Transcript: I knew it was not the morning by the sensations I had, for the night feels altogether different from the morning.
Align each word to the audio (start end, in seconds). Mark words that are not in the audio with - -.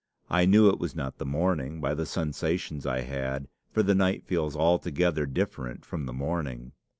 I 0.31 0.47
knew 0.47 0.67
it 0.67 0.79
was 0.79 0.95
not 0.95 1.19
the 1.19 1.27
morning 1.27 1.79
by 1.79 1.93
the 1.93 2.07
sensations 2.07 2.87
I 2.87 3.01
had, 3.01 3.47
for 3.71 3.83
the 3.83 3.93
night 3.93 4.25
feels 4.25 4.55
altogether 4.55 5.27
different 5.27 5.85
from 5.85 6.07
the 6.07 6.11
morning. 6.11 6.71